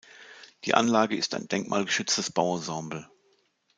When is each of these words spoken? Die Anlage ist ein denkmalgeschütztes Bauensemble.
Die 0.63 0.73
Anlage 0.73 1.15
ist 1.15 1.35
ein 1.35 1.47
denkmalgeschütztes 1.47 2.31
Bauensemble. 2.31 3.05